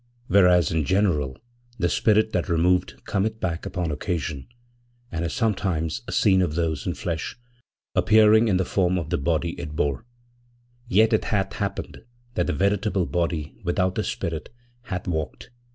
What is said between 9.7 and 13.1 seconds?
bore) yet it hath happened that the veritable